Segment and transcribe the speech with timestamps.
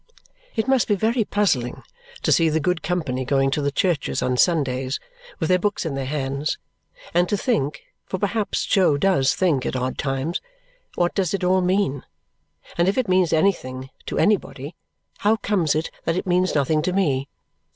[0.55, 1.83] It must be very puzzling
[2.23, 4.99] to see the good company going to the churches on Sundays,
[5.39, 6.57] with their books in their hands,
[7.13, 10.41] and to think (for perhaps Jo DOES think at odd times)
[10.95, 12.03] what does it all mean,
[12.79, 14.75] and if it means anything to anybody,
[15.19, 17.29] how comes it that it means nothing to me?